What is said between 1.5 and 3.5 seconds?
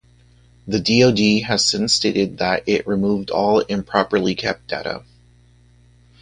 since stated that it removed